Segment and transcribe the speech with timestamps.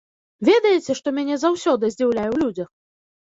[0.47, 2.69] Ведаеце, што мяне заўсёды здзіўляе ў людзях?